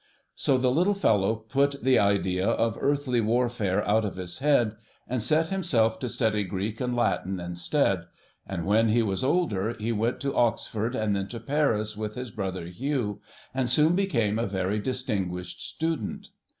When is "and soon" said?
13.53-13.95